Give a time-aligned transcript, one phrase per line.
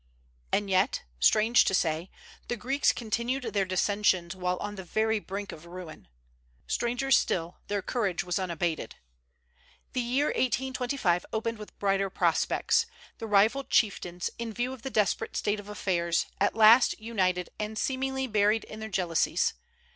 [0.51, 2.09] And yet, strange to say,
[2.47, 6.07] the Greeks continued their dissensions while on the very brink of ruin.
[6.65, 8.95] Stranger still, their courage was unabated.
[9.93, 12.87] The year 1825 opened with brighter prospects.
[13.19, 17.77] The rival chieftains, in view of the desperate state of affairs, at last united, and
[17.77, 19.53] seemingly buried their jealousies.